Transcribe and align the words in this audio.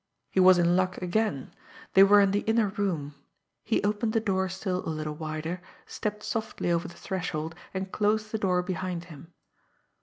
He 0.31 0.39
was 0.39 0.57
in 0.57 0.75
luck 0.75 0.97
again! 0.99 1.53
They 1.93 2.01
were 2.01 2.21
in 2.21 2.31
the 2.31 2.39
inner 2.49 2.69
room. 2.69 3.13
He 3.63 3.83
opened 3.83 4.13
the 4.13 4.19
door 4.19 4.49
still 4.49 4.83
a 4.83 4.89
little 4.89 5.13
wider, 5.13 5.61
stepped 5.85 6.23
softly 6.23 6.71
over 6.71 6.87
the 6.87 6.95
threshold, 6.97 7.53
and 7.71 7.91
closed 7.91 8.31
the 8.31 8.39
door 8.39 8.63
behind 8.63 9.03
him. 9.13 9.31